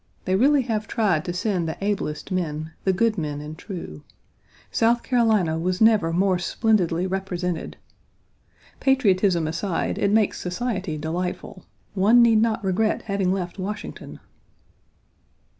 They 0.25 0.33
really 0.33 0.63
have 0.63 0.87
tried 0.87 1.23
to 1.25 1.31
send 1.33 1.69
the 1.69 1.77
ablest 1.79 2.31
men, 2.31 2.71
the 2.85 2.91
good 2.91 3.19
men 3.19 3.39
and 3.39 3.55
true.) 3.55 4.01
South 4.71 5.03
Carolina 5.03 5.59
was 5.59 5.79
never 5.79 6.11
more 6.11 6.39
splendidly 6.39 7.05
represented. 7.05 7.77
Patriotism 8.79 9.45
aside, 9.45 9.99
it 9.99 10.09
makes 10.09 10.39
society 10.41 10.97
delightful. 10.97 11.65
One 11.93 12.23
need 12.23 12.41
not 12.41 12.63
regret 12.63 13.03
having 13.03 13.31
left 13.31 13.59
Washington. 13.59 14.19